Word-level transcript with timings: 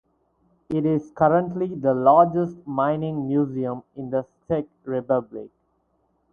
It 0.69 0.83
is 0.83 1.11
currently 1.11 1.67
the 1.75 1.93
largest 1.93 2.65
mining 2.65 3.27
museum 3.27 3.83
in 3.95 4.09
the 4.09 4.25
Czech 4.47 4.65
Republic. 4.83 5.51